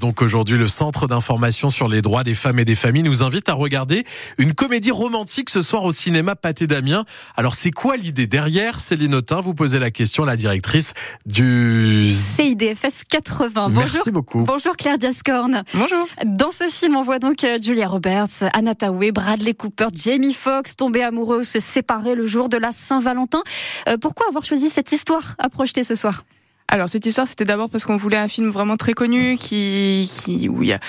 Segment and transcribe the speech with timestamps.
[0.00, 3.48] Donc aujourd'hui, le Centre d'information sur les droits des femmes et des familles nous invite
[3.48, 4.02] à regarder
[4.36, 7.04] une comédie romantique ce soir au cinéma Pâté d'Amiens.
[7.36, 8.80] Alors c'est quoi l'idée derrière?
[8.80, 10.92] Céline Autin, vous posez la question à la directrice
[11.24, 13.68] du CIDFF 80.
[13.68, 14.12] Merci Bonjour.
[14.12, 14.42] beaucoup.
[14.42, 15.62] Bonjour Claire Diascorn.
[15.72, 16.08] Bonjour.
[16.24, 20.74] Dans ce film, on voit donc euh, Julia Roberts, Anna Tawai, Bradley Cooper, Jamie Foxx
[20.74, 23.42] tomber amoureux, se séparer le jour de la Saint-Valentin.
[23.86, 26.24] Euh, pourquoi avoir choisi cette histoire à projeter ce soir?
[26.68, 30.48] Alors cette histoire, c'était d'abord parce qu'on voulait un film vraiment très connu, qui, qui
[30.48, 30.80] où, il y a,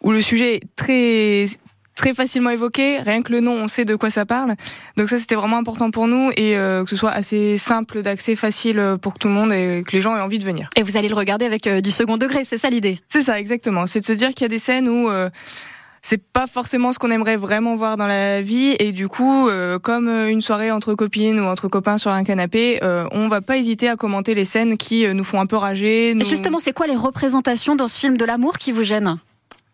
[0.00, 1.46] où le sujet est très
[1.98, 4.54] très facilement évoqué, rien que le nom, on sait de quoi ça parle.
[4.96, 8.36] Donc ça, c'était vraiment important pour nous et euh, que ce soit assez simple d'accès,
[8.36, 10.70] facile pour que tout le monde et que les gens aient envie de venir.
[10.76, 13.00] Et vous allez le regarder avec euh, du second degré, c'est ça l'idée?
[13.08, 13.86] C'est ça, exactement.
[13.86, 15.28] C'est de se dire qu'il y a des scènes où euh,
[16.08, 19.78] c'est pas forcément ce qu'on aimerait vraiment voir dans la vie et du coup, euh,
[19.78, 23.58] comme une soirée entre copines ou entre copains sur un canapé, euh, on va pas
[23.58, 26.16] hésiter à commenter les scènes qui euh, nous font un peu rager.
[26.24, 29.18] Justement, c'est quoi les représentations dans ce film de l'amour qui vous gênent?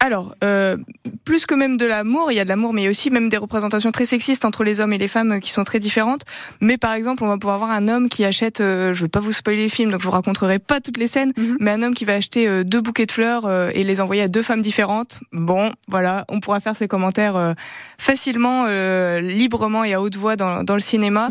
[0.00, 0.76] Alors, euh,
[1.24, 3.10] plus que même de l'amour, il y a de l'amour, mais il y a aussi
[3.10, 5.80] même des représentations très sexistes entre les hommes et les femmes euh, qui sont très
[5.80, 6.22] différentes.
[6.60, 9.18] Mais par exemple, on va pouvoir avoir un homme qui achète, euh, je vais pas
[9.18, 11.56] vous spoiler le film, donc je vous raconterai pas toutes les scènes, Mhm.
[11.58, 14.22] mais un homme qui va acheter euh, deux bouquets de fleurs euh, et les envoyer
[14.22, 15.18] à deux femmes différentes.
[15.32, 17.54] Bon, voilà, on pourra faire ces commentaires euh,
[17.98, 21.28] facilement, euh, librement et à haute voix dans, dans le cinéma.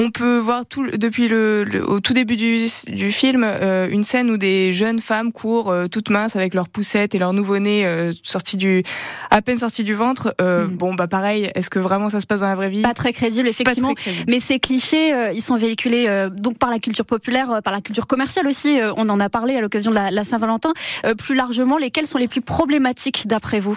[0.00, 4.04] On peut voir tout, depuis le, le- au tout début du, du film euh, une
[4.04, 7.84] scène où des jeunes femmes courent euh, toutes minces avec leurs poussettes et leur nouveau-né
[7.84, 8.84] euh, sorti du
[9.30, 10.34] à peine sorti du ventre.
[10.40, 10.76] Mhm.
[10.76, 12.82] Bon bah pareil, est-ce que vraiment ça se passe dans la vraie vie?
[12.82, 13.92] Pas très crédible, effectivement.
[13.94, 14.30] très crédible.
[14.30, 18.46] Mais ces clichés, ils sont véhiculés donc par la culture populaire, par la culture commerciale
[18.46, 18.78] aussi.
[18.96, 20.72] on en a parlé à l'occasion de la, la Saint-Valentin.
[21.18, 23.76] Plus largement, lesquels sont les plus problématiques d'après vous?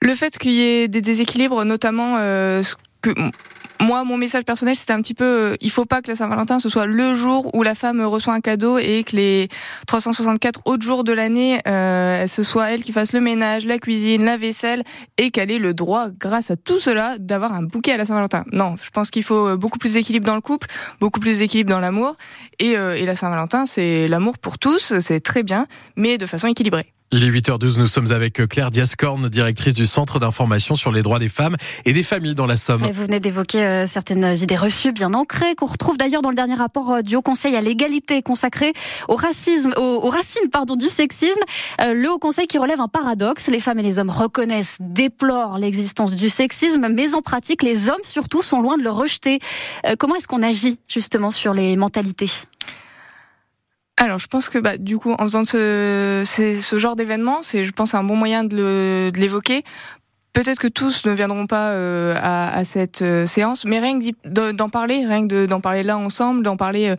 [0.00, 3.10] Le fait qu'il y ait des déséquilibres, notamment euh, ce que
[3.82, 6.58] moi, mon message personnel, c'était un petit peu, euh, il faut pas que la Saint-Valentin
[6.58, 9.48] ce soit le jour où la femme reçoit un cadeau et que les
[9.86, 14.24] 364 autres jours de l'année, euh, ce soit elle qui fasse le ménage, la cuisine,
[14.24, 14.84] la vaisselle
[15.18, 18.44] et qu'elle ait le droit, grâce à tout cela, d'avoir un bouquet à la Saint-Valentin.
[18.52, 20.68] Non, je pense qu'il faut euh, beaucoup plus d'équilibre dans le couple,
[21.00, 22.16] beaucoup plus d'équilibre dans l'amour
[22.58, 25.66] et, et la Saint-Valentin, c'est l'amour pour tous, c'est très bien,
[25.96, 26.92] mais de façon équilibrée.
[27.14, 31.18] Il est 8h12, nous sommes avec Claire Diascorn, directrice du Centre d'information sur les droits
[31.18, 32.80] des femmes et des familles dans la Somme.
[32.90, 36.54] Vous venez d'évoquer euh, certaines idées reçues bien ancrées qu'on retrouve d'ailleurs dans le dernier
[36.54, 38.72] rapport euh, du Haut Conseil à l'égalité consacré
[39.08, 41.38] au racisme, au- aux, racines pardon du sexisme.
[41.82, 45.58] Euh, le Haut Conseil qui relève un paradoxe les femmes et les hommes reconnaissent, déplorent
[45.58, 49.38] l'existence du sexisme, mais en pratique, les hommes surtout sont loin de le rejeter.
[49.86, 52.30] Euh, comment est-ce qu'on agit justement sur les mentalités?
[54.02, 57.70] Alors, je pense que bah, du coup, en faisant ce, ce genre d'événement, c'est, je
[57.70, 59.62] pense, un bon moyen de, l'évoquer.
[60.32, 64.68] Peut-être que tous ne viendront pas euh, à, cette euh, séance, mais rien que d'en
[64.68, 66.96] parler, rien que de- d'en parler là ensemble, d'en parler, euh,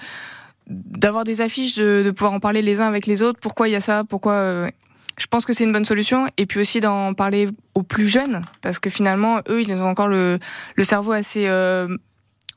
[0.67, 3.39] d'avoir des affiches, de, de pouvoir en parler les uns avec les autres.
[3.41, 4.71] Pourquoi il y a ça Pourquoi euh,
[5.17, 6.29] Je pense que c'est une bonne solution.
[6.37, 10.07] Et puis aussi d'en parler aux plus jeunes, parce que finalement, eux, ils ont encore
[10.07, 10.39] le,
[10.75, 11.49] le cerveau assez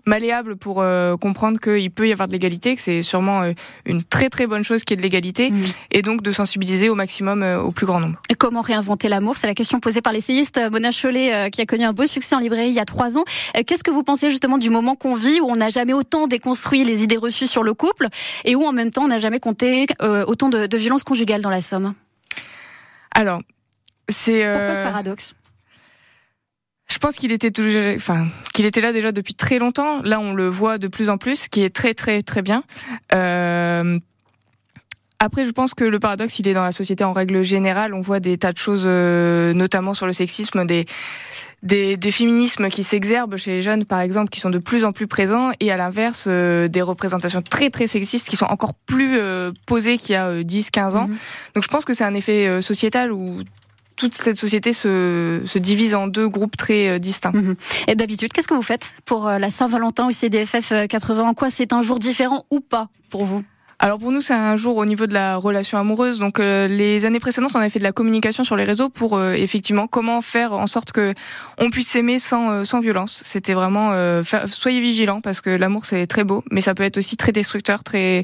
[0.07, 3.53] malléable pour euh, comprendre qu'il peut y avoir de l'égalité, que c'est sûrement euh,
[3.85, 5.63] une très très bonne chose qui est de l'égalité, Mm.
[5.91, 8.21] et donc de sensibiliser au maximum euh, au plus grand nombre.
[8.31, 9.37] Et Comment réinventer l'amour?
[9.37, 12.39] C'est la question posée par l'essayiste Mona Chollet, qui a connu un beau succès en
[12.39, 13.25] librairie il y a trois ans.
[13.67, 16.85] Qu'est-ce que vous pensez justement du moment qu'on vit, où on n'a jamais autant déconstruit
[16.85, 18.07] les idées reçues sur le couple,
[18.45, 21.51] et où en même temps on n'a jamais compté autant de, de violences conjugales dans
[21.51, 21.95] la Somme?
[23.15, 23.41] Alors,
[24.09, 24.45] c'est...
[24.45, 25.35] Pourquoi euh, ce paradoxe?
[26.97, 30.01] Je pense qu'il était toujours, enfin, qu'il était là déjà depuis très longtemps.
[30.03, 32.63] Là, on le voit de plus en plus, ce qui est très très très bien.
[33.15, 33.99] Euh,
[35.19, 37.93] Après, je pense que le paradoxe, il est dans la société en règle générale.
[37.93, 40.87] On voit des tas de choses, euh, notamment sur le sexisme, des,
[41.63, 44.93] des, des féminismes qui s'exerbent chez les jeunes, par exemple, qui sont de plus en
[44.93, 49.19] plus présents, et à l'inverse, euh, des représentations très très sexistes qui sont encore plus
[49.19, 51.09] euh, posées qu'il y a euh, 10, 15 ans.
[51.09, 51.17] Mhm.
[51.57, 53.43] Donc je pense que c'est un effet sociétal où
[53.97, 57.33] toute cette société se, se divise en deux groupes très euh, distincts.
[57.89, 61.35] Et d'habitude, qu'est-ce que vous faites pour euh, la Saint-Valentin au CDFF euh, 80 En
[61.35, 63.43] quoi c'est un jour différent ou pas pour vous?
[63.79, 66.19] Alors pour nous, c'est un jour au niveau de la relation amoureuse.
[66.19, 69.19] Donc euh, les années précédentes, on avait fait de la communication sur les réseaux pour
[69.19, 71.13] euh, effectivement comment faire en sorte que
[71.59, 73.21] on puisse s'aimer sans euh, sans violence.
[73.27, 76.85] C'était vraiment euh, faire- soyez vigilants parce que l'amour c'est très beau, mais ça peut
[76.85, 78.23] être aussi très destructeur, très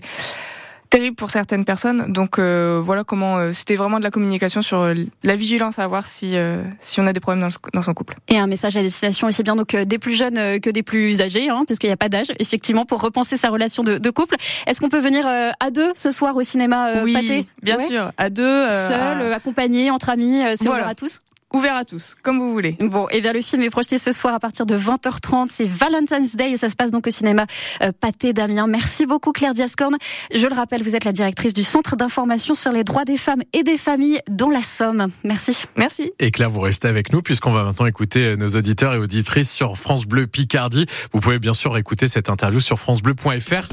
[0.93, 2.13] terrible pour certaines personnes.
[2.13, 4.95] Donc euh, voilà comment euh, c'était vraiment de la communication sur euh,
[5.25, 7.95] la vigilance à avoir si euh, si on a des problèmes dans, le- dans son
[7.95, 8.15] couple.
[8.29, 11.21] Et un message à destination aussi bien donc euh, des plus jeunes que des plus
[11.23, 14.37] âgés, hein, puisqu'il n'y a pas d'âge, effectivement, pour repenser sa relation de, de couple.
[14.67, 17.79] Est-ce qu'on peut venir euh, à deux ce soir au cinéma euh, oui, Pâté bien
[17.79, 17.87] Ouais.
[17.87, 20.83] sûr, à deux, euh, Seul, à- accompagné, entre amis, euh, c'est Voilà.
[20.83, 21.19] ouvert à tous?
[21.53, 22.77] Ouvert à tous, comme vous voulez.
[22.81, 25.47] Bon, et eh bien le film est projeté ce soir à partir de 20h30.
[25.51, 27.47] C'est Valentine's Day et ça se passe donc au cinéma
[27.83, 28.67] euh, Pâté Damien.
[28.67, 29.97] Merci beaucoup Claire Diascorne.
[30.33, 33.43] Je le rappelle, vous êtes la directrice du Centre d'information sur les droits des femmes
[33.53, 35.09] et des familles dans la Somme.
[35.25, 35.65] Merci.
[35.77, 36.13] Merci.
[36.19, 39.51] Et Claire, vous restez avec nous puisqu'on va maintenant écouter euh, nos auditeurs et auditrices
[39.51, 40.87] sur France Bleu Picardie.
[41.13, 43.69] Vous pouvez bien sûr écouter cette interview sur francebleu.fr.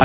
[0.00, 0.04] Alors